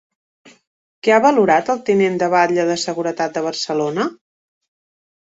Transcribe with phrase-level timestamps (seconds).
[1.07, 4.11] Què ha valorat el tinent de batlle de Seguretat de Barcelona?